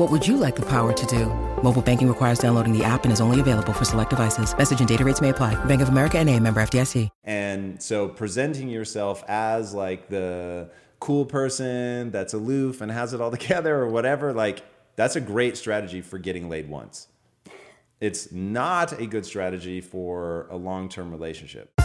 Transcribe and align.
What 0.00 0.10
would 0.10 0.26
you 0.26 0.38
like 0.38 0.56
the 0.56 0.64
power 0.64 0.94
to 0.94 1.06
do? 1.06 1.26
Mobile 1.62 1.82
banking 1.82 2.08
requires 2.08 2.38
downloading 2.38 2.72
the 2.72 2.82
app 2.82 3.04
and 3.04 3.12
is 3.12 3.20
only 3.20 3.38
available 3.38 3.74
for 3.74 3.84
select 3.84 4.08
devices. 4.08 4.56
Message 4.56 4.78
and 4.78 4.88
data 4.88 5.04
rates 5.04 5.20
may 5.20 5.28
apply. 5.28 5.62
Bank 5.66 5.82
of 5.82 5.90
America 5.90 6.16
and 6.16 6.26
a 6.30 6.40
member 6.40 6.62
FDIC. 6.62 7.10
And 7.24 7.82
so 7.82 8.08
presenting 8.08 8.70
yourself 8.70 9.22
as 9.28 9.74
like 9.74 10.08
the 10.08 10.70
cool 11.00 11.26
person 11.26 12.10
that's 12.12 12.32
aloof 12.32 12.80
and 12.80 12.90
has 12.90 13.12
it 13.12 13.20
all 13.20 13.30
together 13.38 13.76
or 13.76 13.88
whatever, 13.88 14.32
like 14.32 14.64
that's 14.96 15.16
a 15.16 15.20
great 15.20 15.58
strategy 15.58 16.00
for 16.00 16.16
getting 16.16 16.48
laid 16.48 16.70
once. 16.70 17.08
It's 18.00 18.32
not 18.32 18.98
a 18.98 19.04
good 19.04 19.26
strategy 19.26 19.82
for 19.82 20.46
a 20.50 20.56
long-term 20.56 21.10
relationship. 21.10 21.78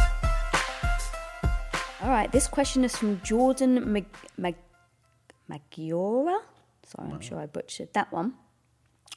All 2.01 2.11
right, 2.11 2.31
this 2.31 2.47
question 2.47 2.85
is 2.85 2.95
from 2.95 3.19
Jordan 3.25 3.91
Mag- 3.91 4.05
Mag- 4.37 4.55
Magiora. 5.51 6.39
Sorry, 6.85 7.11
I'm 7.11 7.21
sure 7.21 7.39
I 7.39 7.47
butchered 7.47 7.93
that 7.93 8.11
one. 8.11 8.35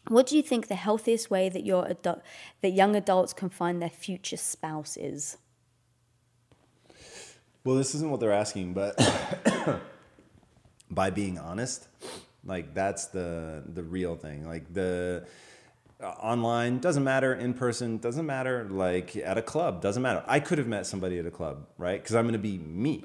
What 0.09 0.27
do 0.27 0.37
you 0.37 0.43
think 0.43 0.69
the 0.69 0.75
healthiest 0.75 1.31
way 1.31 1.49
that 1.49 1.67
your 1.67 1.87
adult, 1.87 2.23
that 2.63 2.71
young 2.71 2.97
adults 2.97 3.33
can 3.33 3.51
find 3.51 3.83
their 3.83 3.91
future 3.91 4.39
spouse 4.39 4.97
is? 4.97 5.37
Well, 7.65 7.77
this 7.77 7.95
isn't 7.95 8.11
what 8.11 8.21
they're 8.21 8.33
asking, 8.33 8.73
but 8.73 8.97
by 10.91 11.11
being 11.11 11.39
honest, 11.39 11.89
like 12.45 12.73
that's 12.73 13.07
the 13.07 13.63
the 13.67 13.83
real 13.83 14.17
thing. 14.17 14.47
Like 14.47 14.73
the 14.73 15.27
uh, 16.01 16.07
online 16.07 16.79
doesn't 16.79 17.05
matter, 17.05 17.35
in 17.35 17.53
person 17.53 17.99
doesn't 17.99 18.25
matter, 18.25 18.67
like 18.71 19.17
at 19.17 19.37
a 19.37 19.43
club 19.43 19.83
doesn't 19.83 20.03
matter. 20.03 20.25
I 20.27 20.41
could 20.41 20.57
have 20.57 20.69
met 20.69 20.87
somebody 20.87 21.19
at 21.19 21.27
a 21.27 21.31
club, 21.31 21.67
right? 21.77 22.01
Because 22.01 22.15
I'm 22.15 22.25
going 22.25 22.33
to 22.33 22.39
be 22.39 22.57
me. 22.57 23.03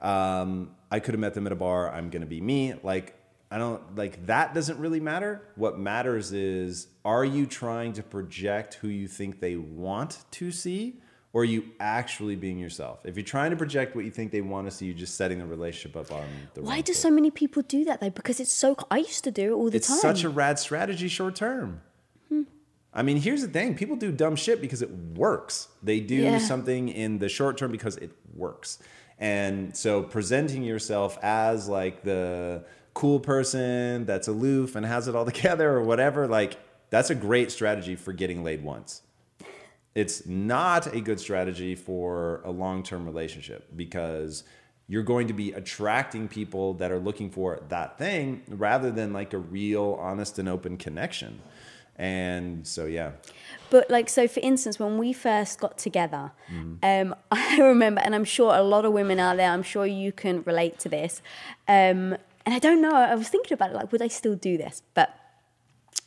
Um, 0.00 0.70
I 0.90 0.98
could 0.98 1.14
have 1.14 1.20
met 1.20 1.34
them 1.34 1.46
at 1.46 1.52
a 1.52 1.56
bar. 1.56 1.92
I'm 1.92 2.10
going 2.10 2.22
to 2.22 2.26
be 2.26 2.40
me. 2.40 2.74
Like 2.82 3.14
I 3.50 3.58
don't 3.58 3.96
like 3.96 4.26
that 4.26 4.54
doesn't 4.54 4.78
really 4.78 5.00
matter. 5.00 5.42
What 5.56 5.78
matters 5.78 6.32
is 6.32 6.86
are 7.04 7.24
you 7.24 7.46
trying 7.46 7.92
to 7.94 8.02
project 8.02 8.74
who 8.74 8.88
you 8.88 9.08
think 9.08 9.40
they 9.40 9.56
want 9.56 10.18
to 10.32 10.52
see 10.52 11.00
or 11.32 11.42
are 11.42 11.44
you 11.44 11.64
actually 11.78 12.36
being 12.36 12.58
yourself? 12.58 13.00
If 13.04 13.16
you're 13.16 13.24
trying 13.24 13.50
to 13.50 13.56
project 13.56 13.94
what 13.96 14.04
you 14.04 14.10
think 14.10 14.30
they 14.32 14.40
want 14.40 14.68
to 14.68 14.70
see, 14.70 14.86
you're 14.86 14.94
just 14.96 15.16
setting 15.16 15.38
the 15.38 15.46
relationship 15.46 15.96
up 15.96 16.12
on 16.12 16.24
the 16.54 16.62
Why 16.62 16.80
do 16.80 16.92
foot. 16.92 17.00
so 17.00 17.10
many 17.10 17.30
people 17.30 17.62
do 17.62 17.84
that 17.84 18.00
though? 18.00 18.10
Because 18.10 18.38
it's 18.40 18.52
so. 18.52 18.76
I 18.90 18.98
used 18.98 19.24
to 19.24 19.30
do 19.32 19.52
it 19.52 19.56
all 19.56 19.70
the 19.70 19.76
It's 19.76 19.88
time. 19.88 19.94
It's 19.96 20.02
such 20.02 20.24
a 20.24 20.28
rad 20.28 20.58
strategy 20.60 21.08
short 21.08 21.34
term. 21.34 21.80
Hmm. 22.28 22.42
I 22.94 23.02
mean, 23.02 23.16
here's 23.16 23.42
the 23.42 23.48
thing 23.48 23.74
people 23.74 23.96
do 23.96 24.12
dumb 24.12 24.36
shit 24.36 24.60
because 24.60 24.80
it 24.82 24.90
works. 24.90 25.68
They 25.82 25.98
do 26.00 26.14
Yeah. 26.16 26.38
something 26.38 26.88
in 26.88 27.18
the 27.18 27.28
short 27.28 27.58
term 27.58 27.72
because 27.72 27.96
it 27.96 28.10
works. 28.34 28.78
And 29.18 29.76
so 29.76 30.02
presenting 30.02 30.62
yourself 30.62 31.18
as 31.22 31.68
like 31.68 32.02
the 32.04 32.64
cool 32.94 33.20
person 33.20 34.04
that's 34.04 34.28
aloof 34.28 34.76
and 34.76 34.84
has 34.86 35.08
it 35.08 35.14
all 35.14 35.24
together 35.32 35.70
or 35.70 35.82
whatever, 35.82 36.26
like 36.26 36.56
that's 36.90 37.10
a 37.10 37.14
great 37.14 37.50
strategy 37.50 37.96
for 37.96 38.12
getting 38.12 38.42
laid 38.42 38.62
once. 38.62 39.02
It's 39.94 40.24
not 40.26 40.94
a 40.94 41.00
good 41.00 41.18
strategy 41.18 41.74
for 41.74 42.40
a 42.44 42.50
long 42.50 42.82
term 42.82 43.04
relationship 43.04 43.68
because 43.74 44.44
you're 44.86 45.02
going 45.02 45.28
to 45.28 45.32
be 45.32 45.52
attracting 45.52 46.28
people 46.28 46.74
that 46.74 46.90
are 46.90 46.98
looking 46.98 47.30
for 47.30 47.60
that 47.68 47.96
thing 47.98 48.42
rather 48.48 48.90
than 48.90 49.12
like 49.12 49.32
a 49.32 49.38
real, 49.38 49.96
honest, 50.00 50.38
and 50.38 50.48
open 50.48 50.76
connection. 50.76 51.40
And 51.96 52.66
so, 52.66 52.86
yeah. 52.86 53.12
But 53.68 53.90
like, 53.90 54.08
so 54.08 54.26
for 54.26 54.40
instance, 54.40 54.78
when 54.80 54.96
we 54.96 55.12
first 55.12 55.60
got 55.60 55.76
together, 55.76 56.32
Mm-hmm. 56.52 57.10
um, 57.10 57.14
I 57.30 57.58
remember, 57.60 58.00
and 58.00 58.14
I'm 58.14 58.24
sure 58.24 58.54
a 58.54 58.62
lot 58.62 58.84
of 58.84 58.92
women 58.92 59.20
out 59.20 59.36
there, 59.36 59.50
I'm 59.50 59.62
sure 59.62 59.86
you 59.86 60.10
can 60.10 60.42
relate 60.44 60.78
to 60.80 60.88
this. 60.88 61.20
Um, 61.68 62.16
and 62.46 62.54
I 62.54 62.58
don't 62.58 62.80
know, 62.80 62.94
I 62.94 63.14
was 63.14 63.28
thinking 63.28 63.52
about 63.54 63.70
it, 63.70 63.74
like, 63.74 63.92
would 63.92 64.02
I 64.02 64.08
still 64.08 64.34
do 64.34 64.56
this? 64.56 64.82
But 64.94 65.14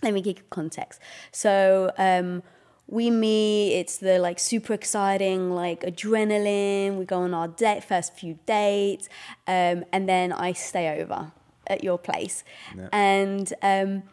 let 0.01 0.13
me 0.13 0.21
give 0.21 0.37
you 0.37 0.43
context. 0.49 0.99
So 1.31 1.91
um, 1.97 2.43
we 2.87 3.09
meet, 3.09 3.73
it's 3.73 3.97
the 3.97 4.19
like 4.19 4.39
super 4.39 4.73
exciting, 4.73 5.51
like 5.51 5.81
adrenaline. 5.81 6.97
We 6.97 7.05
go 7.05 7.21
on 7.21 7.33
our 7.33 7.47
date, 7.47 7.83
first 7.83 8.13
few 8.13 8.37
dates, 8.45 9.07
um, 9.47 9.85
and 9.91 10.09
then 10.09 10.33
I 10.33 10.53
stay 10.53 11.01
over 11.01 11.31
at 11.67 11.83
your 11.83 11.97
place. 11.97 12.43
And 12.91 13.53
um, 13.61 14.03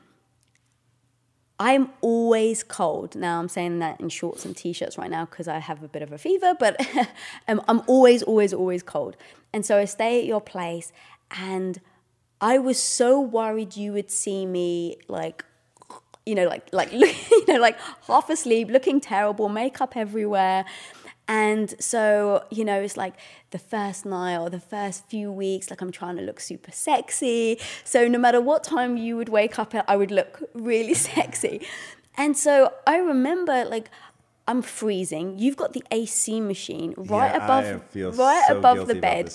I'm 1.58 1.90
always 2.00 2.62
cold. 2.62 3.16
Now 3.16 3.38
I'm 3.40 3.48
saying 3.48 3.80
that 3.80 4.00
in 4.00 4.08
shorts 4.08 4.44
and 4.44 4.56
t-shirts 4.56 4.96
right 4.96 5.10
now 5.10 5.26
because 5.26 5.48
I 5.48 5.58
have 5.58 5.82
a 5.82 5.88
bit 5.88 6.02
of 6.02 6.12
a 6.12 6.18
fever, 6.18 6.54
but 6.58 6.80
um, 7.48 7.60
I'm 7.68 7.82
always, 7.86 8.22
always, 8.22 8.54
always 8.54 8.82
cold. 8.82 9.16
And 9.52 9.66
so 9.66 9.78
I 9.78 9.84
stay 9.84 10.20
at 10.20 10.26
your 10.26 10.40
place, 10.40 10.92
and 11.32 11.80
I 12.40 12.58
was 12.58 12.80
so 12.80 13.20
worried 13.20 13.76
you 13.76 13.92
would 13.92 14.10
see 14.10 14.46
me 14.46 14.96
like, 15.08 15.44
you 16.24 16.34
know, 16.34 16.46
like 16.46 16.68
like 16.72 16.92
you 16.92 17.46
know, 17.46 17.58
like 17.58 17.78
half 18.06 18.30
asleep, 18.30 18.70
looking 18.70 19.00
terrible, 19.00 19.48
makeup 19.48 19.96
everywhere. 19.96 20.64
And 21.28 21.80
so, 21.80 22.44
you 22.50 22.64
know, 22.64 22.80
it's 22.80 22.96
like 22.96 23.14
the 23.52 23.58
first 23.58 24.04
night 24.04 24.36
or 24.38 24.50
the 24.50 24.58
first 24.58 25.06
few 25.08 25.30
weeks, 25.30 25.70
like 25.70 25.80
I'm 25.80 25.92
trying 25.92 26.16
to 26.16 26.22
look 26.22 26.40
super 26.40 26.72
sexy. 26.72 27.58
So 27.84 28.08
no 28.08 28.18
matter 28.18 28.40
what 28.40 28.64
time 28.64 28.96
you 28.96 29.16
would 29.16 29.28
wake 29.28 29.56
up 29.56 29.72
at, 29.74 29.84
I 29.86 29.96
would 29.96 30.10
look 30.10 30.42
really 30.54 30.94
sexy. 31.12 31.64
And 32.16 32.36
so 32.36 32.72
I 32.86 32.96
remember 32.98 33.64
like 33.64 33.90
I'm 34.48 34.62
freezing. 34.62 35.38
You've 35.38 35.56
got 35.56 35.72
the 35.72 35.84
AC 35.92 36.40
machine 36.40 36.94
right 36.96 37.32
Yeah, 37.32 37.44
above 37.44 38.18
right 38.18 38.44
so 38.48 38.58
above 38.58 38.88
the 38.88 38.96
bed. 38.96 39.32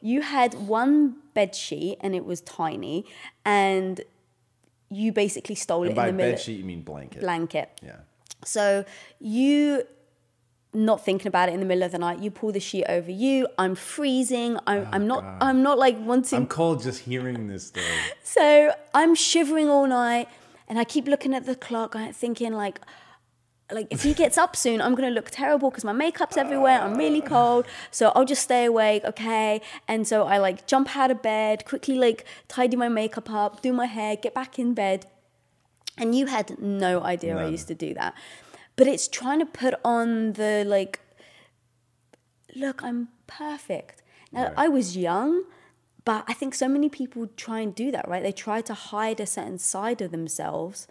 You 0.00 0.22
had 0.22 0.54
one 0.54 1.16
bed 1.36 1.54
sheet 1.54 1.98
and 2.00 2.14
it 2.14 2.24
was 2.24 2.40
tiny 2.40 3.04
and 3.44 4.00
you 4.88 5.12
basically 5.12 5.54
stole 5.54 5.84
it 5.84 5.94
by 5.94 6.08
in 6.08 6.16
the 6.16 6.22
middle 6.22 6.32
bed 6.32 6.40
sheet, 6.40 6.58
you 6.58 6.64
mean 6.64 6.82
blanket. 6.82 7.20
blanket. 7.20 7.68
Yeah. 7.82 7.96
So 8.44 8.84
you 9.20 9.84
not 10.72 11.04
thinking 11.04 11.26
about 11.26 11.48
it 11.48 11.52
in 11.52 11.60
the 11.60 11.66
middle 11.66 11.84
of 11.84 11.92
the 11.92 11.98
night, 11.98 12.20
you 12.20 12.30
pull 12.30 12.52
the 12.52 12.60
sheet 12.60 12.84
over 12.84 13.10
you. 13.10 13.48
I'm 13.58 13.74
freezing. 13.74 14.58
I'm, 14.66 14.82
oh, 14.82 14.88
I'm 14.92 15.06
not. 15.06 15.24
I'm 15.40 15.62
not 15.62 15.78
like 15.78 15.96
wanting. 15.98 16.38
Oh, 16.38 16.42
I'm 16.42 16.46
cold 16.46 16.82
just 16.82 17.00
hearing 17.00 17.46
this 17.46 17.68
story. 17.68 17.86
so 18.22 18.72
I'm 18.92 19.14
shivering 19.14 19.68
all 19.68 19.86
night, 19.86 20.28
and 20.68 20.78
I 20.78 20.84
keep 20.84 21.06
looking 21.06 21.34
at 21.34 21.46
the 21.46 21.56
clock, 21.56 21.96
I'm 21.96 22.12
thinking 22.12 22.52
like, 22.52 22.80
like 23.70 23.88
if 23.90 24.02
he 24.02 24.14
gets 24.14 24.38
up 24.38 24.54
soon, 24.54 24.80
I'm 24.80 24.94
gonna 24.94 25.10
look 25.10 25.30
terrible 25.30 25.70
because 25.70 25.84
my 25.84 25.92
makeup's 25.92 26.36
everywhere. 26.36 26.80
I'm 26.80 26.96
really 26.96 27.20
cold, 27.20 27.66
so 27.90 28.12
I'll 28.14 28.24
just 28.24 28.42
stay 28.42 28.64
awake, 28.64 29.04
okay? 29.04 29.60
And 29.88 30.06
so 30.06 30.24
I 30.24 30.38
like 30.38 30.66
jump 30.66 30.96
out 30.96 31.10
of 31.10 31.20
bed, 31.22 31.64
quickly 31.64 31.96
like 31.96 32.24
tidy 32.46 32.76
my 32.76 32.88
makeup 32.88 33.30
up, 33.30 33.62
do 33.62 33.72
my 33.72 33.86
hair, 33.86 34.16
get 34.16 34.34
back 34.34 34.58
in 34.58 34.74
bed. 34.74 35.06
And 35.98 36.14
you 36.14 36.26
had 36.26 36.58
no 36.60 37.02
idea 37.02 37.36
I 37.36 37.46
used 37.48 37.68
to 37.68 37.74
do 37.74 37.94
that. 37.94 38.14
But 38.76 38.86
it's 38.86 39.08
trying 39.08 39.38
to 39.40 39.46
put 39.46 39.74
on 39.84 40.34
the 40.34 40.62
like, 40.66 41.00
look, 42.54 42.82
I'm 42.82 43.08
perfect. 43.26 44.02
Now, 44.32 44.44
Right. 44.44 44.52
I 44.56 44.68
was 44.68 44.96
young, 44.96 45.44
but 46.06 46.24
I 46.28 46.34
think 46.34 46.54
so 46.54 46.68
many 46.68 46.88
people 46.88 47.28
try 47.36 47.60
and 47.60 47.74
do 47.74 47.90
that, 47.90 48.08
right? 48.08 48.22
They 48.22 48.32
try 48.32 48.62
to 48.62 48.74
hide 48.74 49.18
a 49.18 49.26
certain 49.26 49.58
side 49.58 50.00
of 50.00 50.12
themselves. 50.12 50.86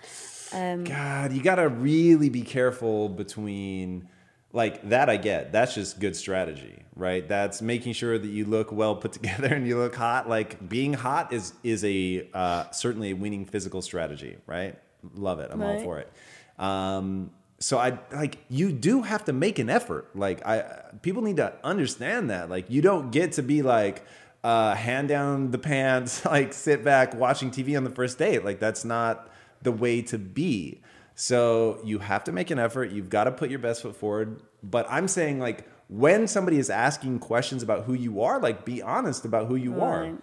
God, 0.84 1.32
you 1.32 1.42
got 1.42 1.56
to 1.56 1.70
really 1.70 2.28
be 2.28 2.42
careful 2.42 3.08
between 3.08 4.10
like 4.52 4.90
that. 4.90 5.10
I 5.10 5.16
get 5.16 5.54
that's 5.54 5.74
just 5.74 6.02
good 6.02 6.18
strategy, 6.18 6.84
right? 6.98 7.26
That's 7.26 7.62
making 7.62 7.94
sure 7.94 8.20
that 8.20 8.28
you 8.28 8.44
look 8.44 8.74
well 8.74 8.98
put 8.98 9.14
together 9.20 9.48
and 9.48 9.66
you 9.66 9.78
look 9.78 9.96
hot. 9.96 10.28
Like 10.28 10.68
being 10.68 10.94
hot 10.94 11.32
is 11.32 11.54
is 11.64 11.86
a 11.86 12.28
uh, 12.34 12.70
certainly 12.72 13.12
a 13.12 13.16
winning 13.16 13.46
physical 13.46 13.82
strategy, 13.82 14.36
right? 14.46 14.78
Love 15.14 15.40
it. 15.40 15.50
I'm 15.50 15.62
all 15.64 15.80
for 15.80 16.00
it. 16.00 16.12
Um, 16.60 17.32
so 17.60 17.78
I 17.78 18.00
like 18.12 18.40
you 18.50 18.74
do 18.74 19.02
have 19.02 19.24
to 19.26 19.34
make 19.34 19.60
an 19.60 19.70
effort. 19.70 20.14
Like 20.14 20.46
I 20.46 20.92
people 21.02 21.22
need 21.22 21.38
to 21.38 21.54
understand 21.64 22.30
that. 22.32 22.50
Like 22.50 22.70
you 22.70 22.82
don't 22.82 23.12
get 23.12 23.34
to 23.34 23.44
be 23.44 23.62
like 23.62 24.04
uh, 24.46 24.76
hand 24.76 25.08
down 25.08 25.50
the 25.50 25.58
pants, 25.58 26.24
like 26.26 26.54
sit 26.54 26.84
back 26.84 27.16
watching 27.16 27.50
TV 27.50 27.76
on 27.76 27.84
the 27.84 27.90
first 27.90 28.20
date. 28.20 28.46
Like 28.46 28.60
that's 28.60 28.86
not 28.86 29.28
the 29.64 29.72
way 29.72 30.04
to 30.04 30.20
be. 30.20 30.82
So 31.16 31.80
you 31.84 32.00
have 32.00 32.24
to 32.26 32.32
make 32.32 32.52
an 32.52 32.60
effort. 32.60 32.92
You've 32.92 33.10
got 33.10 33.24
to 33.24 33.32
put 33.32 33.50
your 33.50 33.58
best 33.58 33.82
foot 33.82 33.96
forward. 33.96 34.44
But 34.62 34.86
I'm 34.88 35.08
saying 35.08 35.40
like 35.40 35.68
when 35.88 36.28
somebody 36.28 36.60
is 36.60 36.70
asking 36.70 37.20
questions 37.20 37.64
about 37.64 37.86
who 37.86 37.94
you 37.94 38.22
are, 38.22 38.40
like 38.40 38.66
be 38.66 38.84
honest 38.84 39.26
about 39.26 39.48
who 39.48 39.56
you 39.56 39.82
are 39.82 40.14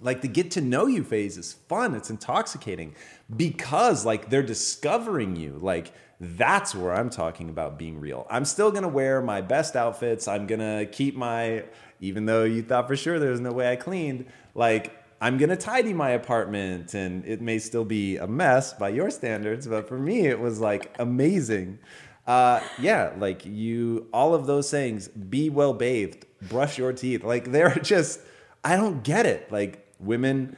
like 0.00 0.20
the 0.20 0.28
get 0.28 0.50
to 0.50 0.60
know 0.60 0.86
you 0.86 1.02
phase 1.02 1.38
is 1.38 1.54
fun 1.54 1.94
it's 1.94 2.10
intoxicating 2.10 2.94
because 3.34 4.04
like 4.04 4.28
they're 4.28 4.42
discovering 4.42 5.36
you 5.36 5.58
like 5.62 5.90
that's 6.20 6.74
where 6.74 6.94
i'm 6.94 7.10
talking 7.10 7.48
about 7.48 7.78
being 7.78 8.00
real 8.00 8.26
i'm 8.30 8.44
still 8.44 8.70
gonna 8.70 8.88
wear 8.88 9.20
my 9.20 9.40
best 9.40 9.76
outfits 9.76 10.26
i'm 10.26 10.46
gonna 10.46 10.86
keep 10.86 11.14
my 11.14 11.62
even 12.00 12.26
though 12.26 12.44
you 12.44 12.62
thought 12.62 12.86
for 12.86 12.96
sure 12.96 13.18
there 13.18 13.30
was 13.30 13.40
no 13.40 13.52
way 13.52 13.70
i 13.70 13.76
cleaned 13.76 14.24
like 14.54 14.92
i'm 15.20 15.36
gonna 15.36 15.56
tidy 15.56 15.92
my 15.92 16.10
apartment 16.10 16.94
and 16.94 17.24
it 17.26 17.40
may 17.40 17.58
still 17.58 17.84
be 17.84 18.16
a 18.16 18.26
mess 18.26 18.72
by 18.72 18.88
your 18.88 19.10
standards 19.10 19.66
but 19.66 19.86
for 19.88 19.98
me 19.98 20.26
it 20.26 20.38
was 20.38 20.58
like 20.60 20.94
amazing 20.98 21.78
uh, 22.26 22.60
yeah, 22.80 23.12
like 23.18 23.46
you, 23.46 24.08
all 24.12 24.34
of 24.34 24.46
those 24.46 24.70
things, 24.70 25.08
be 25.08 25.48
well 25.48 25.72
bathed, 25.72 26.26
brush 26.42 26.76
your 26.76 26.92
teeth. 26.92 27.22
Like 27.22 27.52
they're 27.52 27.74
just, 27.82 28.20
I 28.64 28.76
don't 28.76 29.02
get 29.02 29.26
it. 29.26 29.50
Like 29.52 29.86
women 30.00 30.56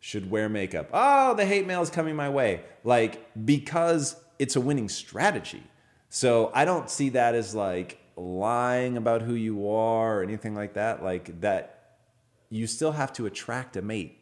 should 0.00 0.30
wear 0.30 0.48
makeup. 0.48 0.88
Oh, 0.92 1.34
the 1.34 1.44
hate 1.44 1.66
mail 1.66 1.82
is 1.82 1.90
coming 1.90 2.16
my 2.16 2.30
way. 2.30 2.62
Like 2.84 3.22
because 3.44 4.16
it's 4.40 4.56
a 4.56 4.60
winning 4.60 4.88
strategy. 4.88 5.62
So 6.08 6.50
I 6.54 6.64
don't 6.64 6.90
see 6.90 7.10
that 7.10 7.34
as 7.34 7.54
like 7.54 8.00
lying 8.16 8.96
about 8.96 9.22
who 9.22 9.34
you 9.34 9.70
are 9.70 10.18
or 10.18 10.22
anything 10.22 10.54
like 10.54 10.74
that. 10.74 11.04
Like 11.04 11.42
that, 11.42 11.98
you 12.48 12.66
still 12.66 12.92
have 12.92 13.12
to 13.14 13.26
attract 13.26 13.76
a 13.76 13.82
mate. 13.82 14.16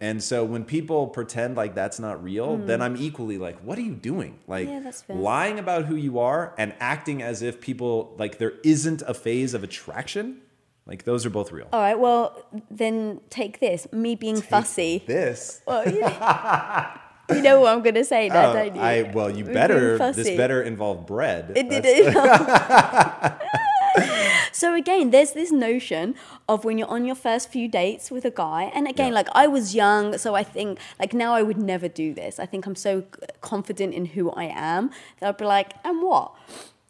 And 0.00 0.22
so 0.22 0.44
when 0.44 0.64
people 0.64 1.06
pretend 1.06 1.56
like 1.56 1.74
that's 1.74 2.00
not 2.00 2.22
real, 2.22 2.56
hmm. 2.56 2.66
then 2.66 2.82
I'm 2.82 2.96
equally 2.96 3.38
like, 3.38 3.58
what 3.60 3.78
are 3.78 3.82
you 3.82 3.94
doing? 3.94 4.40
Like. 4.48 4.68
Yeah, 4.68 4.90
lying 5.08 5.58
about 5.58 5.84
who 5.86 5.94
you 5.94 6.18
are 6.18 6.52
and 6.58 6.74
acting 6.80 7.22
as 7.22 7.40
if 7.40 7.60
people 7.60 8.14
like 8.18 8.38
there 8.38 8.54
isn't 8.64 9.02
a 9.02 9.14
phase 9.14 9.54
of 9.54 9.62
attraction. 9.62 10.40
Like 10.84 11.04
those 11.04 11.24
are 11.24 11.30
both 11.30 11.52
real. 11.52 11.68
All 11.72 11.80
right, 11.80 11.98
well, 11.98 12.44
then 12.70 13.20
take 13.30 13.60
this. 13.60 13.86
Me 13.92 14.16
being 14.16 14.42
fussy. 14.42 15.02
This 15.06 15.62
Well, 15.66 15.86
know, 15.86 16.90
you 17.30 17.42
know 17.42 17.60
what 17.60 17.72
I'm 17.72 17.82
going 17.82 17.94
to 17.94 18.04
say 18.04 18.28
now, 18.28 18.50
Oh, 18.50 18.54
don't 18.54 18.74
you? 18.76 18.80
I 18.82 19.02
well, 19.14 19.30
you 19.30 19.44
Me 19.44 19.52
better. 19.54 19.98
This 20.12 20.30
better 20.36 20.62
involve 20.62 21.06
bread. 21.06 21.52
It 21.56 21.68
did 21.70 21.84
so 24.52 24.74
again, 24.74 25.10
there's 25.10 25.32
this 25.32 25.52
notion 25.52 26.14
of 26.48 26.64
when 26.64 26.78
you're 26.78 26.88
on 26.88 27.04
your 27.04 27.14
first 27.14 27.48
few 27.50 27.68
dates 27.68 28.10
with 28.10 28.24
a 28.24 28.30
guy, 28.30 28.64
and 28.74 28.86
again, 28.88 29.08
Yeah. 29.08 29.14
like 29.14 29.28
I 29.32 29.46
was 29.46 29.74
young, 29.74 30.18
so 30.18 30.34
I 30.34 30.42
think 30.42 30.78
like 30.98 31.12
now 31.14 31.32
I 31.34 31.42
would 31.42 31.58
never 31.58 31.88
do 31.88 32.12
this. 32.14 32.38
I 32.38 32.46
think 32.46 32.66
I'm 32.66 32.74
so 32.76 33.04
confident 33.40 33.94
in 33.94 34.06
who 34.06 34.30
I 34.32 34.44
am 34.44 34.90
that 35.20 35.28
I'd 35.28 35.36
be 35.36 35.44
like, 35.44 35.72
and 35.84 36.02
what? 36.02 36.32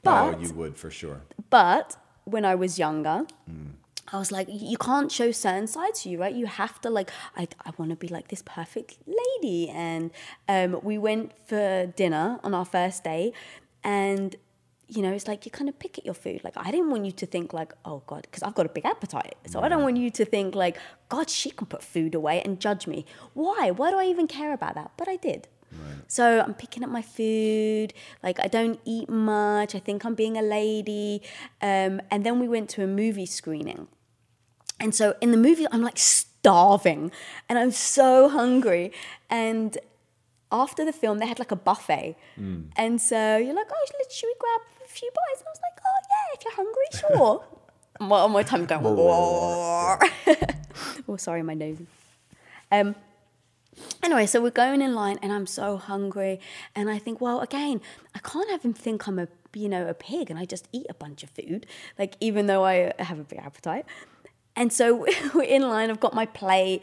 But 0.02 0.34
oh, 0.34 0.38
you 0.40 0.52
would 0.54 0.76
for 0.76 0.90
sure. 0.90 1.22
but 1.50 1.96
when 2.24 2.44
I 2.44 2.54
was 2.54 2.78
younger, 2.78 3.26
Mm. 3.50 3.72
I 4.12 4.18
was 4.18 4.30
like, 4.30 4.48
you 4.50 4.76
can't 4.76 5.10
show 5.10 5.30
certain 5.32 5.66
sides 5.66 6.02
to 6.02 6.10
you, 6.10 6.20
right? 6.20 6.34
You 6.34 6.46
have 6.46 6.80
to 6.82 6.90
like, 6.90 7.10
I, 7.36 7.48
I 7.64 7.70
want 7.78 7.90
to 7.90 7.96
be 7.96 8.08
like 8.08 8.28
this 8.28 8.42
perfect 8.42 8.98
lady. 9.06 9.70
And 9.70 10.10
um, 10.48 10.80
we 10.82 10.98
went 10.98 11.32
for 11.46 11.86
dinner 11.86 12.38
on 12.44 12.54
our 12.54 12.64
first 12.64 13.04
day, 13.04 13.32
and 13.82 14.36
you 14.86 15.02
know, 15.02 15.12
it's 15.12 15.26
like 15.26 15.46
you 15.46 15.50
kind 15.50 15.68
of 15.68 15.78
pick 15.78 15.98
at 15.98 16.04
your 16.04 16.14
food. 16.14 16.42
Like, 16.44 16.56
I 16.56 16.70
didn't 16.70 16.90
want 16.90 17.06
you 17.06 17.12
to 17.12 17.26
think 17.26 17.52
like, 17.52 17.72
oh 17.84 18.02
God, 18.06 18.22
because 18.22 18.42
I've 18.42 18.54
got 18.54 18.66
a 18.66 18.68
big 18.68 18.84
appetite. 18.84 19.36
So 19.46 19.60
I 19.60 19.68
don't 19.68 19.82
want 19.82 19.96
you 19.96 20.10
to 20.10 20.24
think 20.24 20.54
like, 20.54 20.78
God, 21.08 21.30
she 21.30 21.50
can 21.50 21.66
put 21.66 21.82
food 21.82 22.14
away 22.14 22.42
and 22.42 22.60
judge 22.60 22.86
me. 22.86 23.06
Why? 23.32 23.70
Why 23.70 23.90
do 23.90 23.96
I 23.96 24.04
even 24.04 24.26
care 24.26 24.52
about 24.52 24.74
that? 24.74 24.92
But 24.96 25.08
I 25.08 25.16
did. 25.16 25.48
So 26.08 26.40
I'm 26.40 26.54
picking 26.54 26.82
up 26.84 26.90
my 26.90 27.02
food. 27.02 27.92
Like 28.22 28.38
I 28.40 28.46
don't 28.46 28.80
eat 28.84 29.08
much. 29.08 29.74
I 29.74 29.78
think 29.78 30.04
I'm 30.04 30.14
being 30.14 30.36
a 30.36 30.42
lady. 30.42 31.22
Um, 31.60 32.00
and 32.10 32.24
then 32.24 32.38
we 32.38 32.48
went 32.48 32.68
to 32.70 32.84
a 32.84 32.86
movie 32.86 33.26
screening. 33.26 33.88
And 34.80 34.94
so 34.94 35.14
in 35.20 35.30
the 35.30 35.36
movie, 35.36 35.66
I'm 35.70 35.82
like 35.82 35.98
starving 35.98 37.12
and 37.48 37.58
I'm 37.58 37.70
so 37.70 38.28
hungry. 38.28 38.92
And 39.30 39.78
after 40.52 40.84
the 40.84 40.92
film, 40.92 41.18
they 41.18 41.26
had 41.26 41.38
like 41.38 41.50
a 41.50 41.56
buffet. 41.56 42.16
And 42.76 43.00
so 43.00 43.36
you're 43.36 43.54
like, 43.54 43.68
oh, 43.70 43.86
should 44.10 44.26
we 44.26 44.34
grab 44.38 44.60
a 44.84 44.88
few 44.88 45.10
bites? 45.10 45.40
And 45.40 45.48
I 45.48 45.50
was 45.50 45.60
like, 45.62 45.80
oh, 45.84 46.00
yeah, 46.10 46.34
if 46.34 46.44
you're 46.44 46.54
hungry, 46.54 46.86
sure. 47.16 47.44
my, 48.00 48.26
my 48.26 48.42
tongue 48.42 48.66
going, 48.66 48.84
oh, 51.08 51.16
sorry, 51.16 51.42
my 51.42 51.54
nose. 51.54 51.78
Um, 52.70 52.94
Anyway, 54.02 54.26
so 54.26 54.40
we're 54.42 54.50
going 54.50 54.80
in 54.82 54.94
line, 54.94 55.18
and 55.22 55.32
I'm 55.32 55.46
so 55.46 55.76
hungry, 55.76 56.40
and 56.74 56.88
I 56.90 56.98
think, 56.98 57.20
well, 57.20 57.40
again, 57.40 57.80
I 58.14 58.18
can't 58.20 58.50
have 58.50 58.62
him 58.62 58.72
think 58.74 59.08
I'm 59.08 59.18
a, 59.18 59.28
you 59.54 59.68
know, 59.68 59.86
a 59.88 59.94
pig, 59.94 60.30
and 60.30 60.38
I 60.38 60.44
just 60.44 60.68
eat 60.72 60.86
a 60.88 60.94
bunch 60.94 61.22
of 61.22 61.30
food, 61.30 61.66
like 61.98 62.16
even 62.20 62.46
though 62.46 62.64
I 62.64 62.92
have 62.98 63.18
a 63.18 63.24
big 63.24 63.38
appetite. 63.38 63.84
And 64.56 64.72
so 64.72 65.06
we're 65.34 65.42
in 65.42 65.62
line. 65.62 65.90
I've 65.90 66.00
got 66.00 66.14
my 66.14 66.26
plate, 66.26 66.82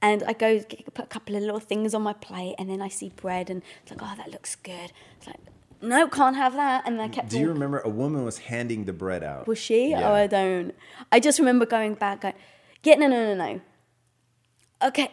and 0.00 0.22
I 0.22 0.32
go 0.32 0.60
get- 0.60 0.94
put 0.94 1.04
a 1.04 1.08
couple 1.08 1.36
of 1.36 1.42
little 1.42 1.60
things 1.60 1.94
on 1.94 2.02
my 2.02 2.14
plate, 2.14 2.54
and 2.58 2.70
then 2.70 2.80
I 2.80 2.88
see 2.88 3.10
bread, 3.10 3.50
and 3.50 3.62
it's 3.82 3.90
like, 3.90 4.00
oh, 4.02 4.14
that 4.16 4.30
looks 4.30 4.56
good. 4.56 4.92
It's 5.18 5.26
like, 5.26 5.36
no, 5.82 6.08
can't 6.08 6.36
have 6.36 6.54
that. 6.54 6.86
And 6.86 7.00
I 7.00 7.08
kept. 7.08 7.28
Do 7.30 7.38
you 7.38 7.48
remember 7.48 7.80
a 7.80 7.88
woman 7.88 8.24
was 8.24 8.38
handing 8.38 8.84
the 8.84 8.92
bread 8.92 9.22
out? 9.24 9.46
Was 9.46 9.58
she? 9.58 9.90
Yeah. 9.90 10.08
Oh, 10.10 10.14
I 10.14 10.26
don't. 10.26 10.74
I 11.10 11.20
just 11.20 11.38
remember 11.38 11.66
going 11.66 11.94
back, 11.94 12.20
going, 12.22 12.34
yeah, 12.82 12.94
no, 12.96 13.06
no, 13.08 13.34
no, 13.34 13.34
no. 13.34 13.60
Okay. 14.88 15.10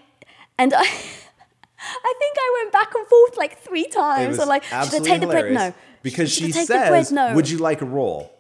And 0.58 0.74
I, 0.74 0.82
I 0.82 2.14
think 2.20 2.38
I 2.40 2.60
went 2.62 2.72
back 2.74 2.94
and 2.96 3.08
forth 3.08 3.38
like 3.38 3.60
three 3.60 3.88
times. 3.88 4.40
I'm 4.40 4.48
like, 4.48 4.64
should 4.64 4.74
I 4.76 5.00
take 5.00 5.22
the 5.22 5.28
bread? 5.28 5.52
No. 5.54 5.74
Because 6.04 6.32
Should 6.32 6.48
she 6.48 6.52
take 6.52 6.68
the 6.68 6.74
says, 6.74 7.10
bread? 7.12 7.30
No. 7.30 7.36
"Would 7.36 7.50
you 7.50 7.58
like 7.58 7.82
a 7.82 7.86
roll?" 7.86 8.32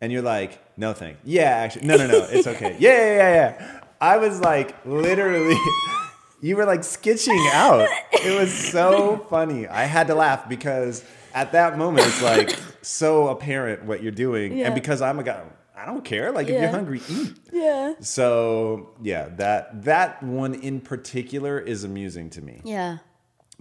And 0.00 0.12
you're 0.12 0.22
like, 0.22 0.58
"No, 0.78 0.92
thank." 0.92 1.18
Yeah, 1.24 1.44
actually, 1.44 1.86
no, 1.86 1.96
no, 1.96 2.06
no, 2.06 2.26
it's 2.30 2.46
okay. 2.46 2.76
Yeah, 2.78 2.90
yeah, 2.92 3.14
yeah, 3.16 3.34
yeah. 3.58 3.80
I 4.00 4.16
was 4.18 4.40
like, 4.40 4.74
literally, 4.86 5.56
you 6.40 6.56
were 6.56 6.64
like 6.64 6.84
sketching 6.84 7.38
out. 7.52 7.86
It 8.12 8.38
was 8.38 8.52
so 8.52 9.26
funny. 9.28 9.66
I 9.66 9.84
had 9.84 10.06
to 10.06 10.14
laugh 10.14 10.48
because 10.48 11.04
at 11.34 11.52
that 11.52 11.76
moment, 11.76 12.06
it's 12.06 12.22
like 12.22 12.56
so 12.82 13.28
apparent 13.28 13.84
what 13.84 14.02
you're 14.02 14.12
doing, 14.12 14.56
Yeah. 14.56 14.66
and 14.66 14.74
because 14.74 15.02
I'm 15.02 15.18
a 15.18 15.22
guy, 15.22 15.42
I 15.76 15.84
don't 15.84 16.04
care. 16.04 16.32
Like 16.32 16.48
if 16.48 16.60
you're 16.60 16.70
hungry, 16.70 17.00
eat. 17.08 17.36
Yeah. 17.52 17.94
So 18.00 18.90
yeah, 19.02 19.28
that 19.36 19.84
that 19.84 20.22
one 20.22 20.54
in 20.54 20.80
particular 20.80 21.58
is 21.60 21.84
amusing 21.84 22.30
to 22.30 22.40
me 22.42 22.60
Yeah. 22.64 22.98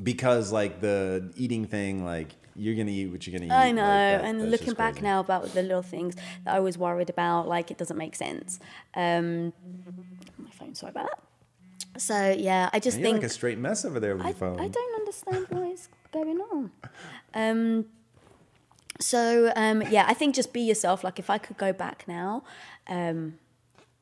because 0.01 0.51
like 0.51 0.81
the 0.81 1.31
eating 1.35 1.65
thing, 1.65 2.05
like 2.05 2.29
you're 2.55 2.75
gonna 2.75 2.91
eat 2.91 3.07
what 3.11 3.27
you're 3.27 3.37
gonna 3.37 3.51
eat. 3.53 3.55
I 3.67 3.71
know. 3.71 3.81
like, 3.81 3.89
that- 4.21 4.23
and 4.23 4.49
looking 4.49 4.73
back 4.75 5.01
now 5.01 5.19
about 5.19 5.53
the 5.53 5.61
little 5.61 5.81
things 5.81 6.15
that 6.45 6.55
I 6.55 6.59
was 6.61 6.77
worried 6.77 7.09
about, 7.09 7.47
like 7.49 7.69
it 7.69 7.77
doesn't 7.77 7.97
make 7.97 8.15
sense. 8.15 8.59
Um, 8.95 9.51
my 10.37 10.49
phone, 10.51 10.73
sorry 10.73 10.91
about 10.91 11.07
that. 11.09 11.19
So 12.01 12.31
yeah, 12.31 12.69
I 12.71 12.79
just 12.79 12.97
think 12.99 13.17
like 13.17 13.23
a 13.25 13.29
straight 13.29 13.57
mess 13.57 13.83
over 13.85 13.99
there 13.99 14.15
with 14.15 14.25
I, 14.25 14.29
your 14.29 14.37
phone. 14.37 14.59
I 14.59 14.67
don't 14.69 14.95
understand 15.01 15.47
why 15.49 15.67
it's 15.67 15.89
going 16.13 16.39
on. 16.39 16.71
Um, 17.33 17.85
so 19.05 19.53
um, 19.55 19.83
yeah, 19.83 20.05
I 20.07 20.15
think 20.15 20.33
just 20.33 20.51
be 20.51 20.61
yourself. 20.61 21.03
Like 21.03 21.19
if 21.19 21.29
I 21.29 21.37
could 21.37 21.57
go 21.57 21.71
back 21.71 22.05
now, 22.07 22.43
um, 22.87 23.35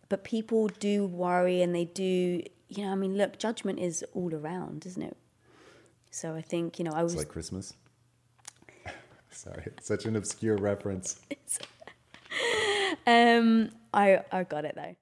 but 0.07 0.23
people 0.23 0.69
do 0.79 1.05
worry 1.05 1.61
and 1.61 1.75
they 1.75 1.83
do. 1.83 2.41
You 2.69 2.85
know, 2.85 2.91
I 2.93 2.95
mean, 2.95 3.17
look, 3.17 3.37
judgment 3.37 3.79
is 3.79 4.03
all 4.13 4.33
around, 4.33 4.85
isn't 4.85 5.01
it? 5.01 5.17
So 6.09 6.35
I 6.35 6.41
think 6.41 6.79
you 6.79 6.85
know, 6.85 6.93
I 6.93 7.03
was 7.03 7.13
It's 7.15 7.19
like 7.23 7.27
Christmas. 7.27 7.73
Sorry, 9.29 9.63
it's 9.65 9.85
such 9.85 10.05
an 10.05 10.15
obscure 10.15 10.55
reference. 10.55 11.19
um, 13.05 13.71
I 13.93 14.21
I 14.31 14.43
got 14.45 14.63
it 14.63 14.75
though. 14.75 14.95